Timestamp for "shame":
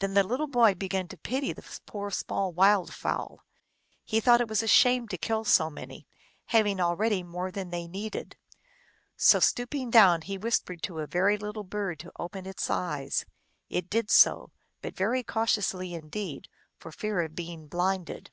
4.66-5.06